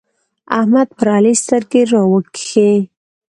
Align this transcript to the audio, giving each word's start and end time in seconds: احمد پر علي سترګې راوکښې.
احمد 0.57 0.87
پر 0.97 1.07
علي 1.15 1.33
سترګې 1.43 1.81
راوکښې. 1.91 2.71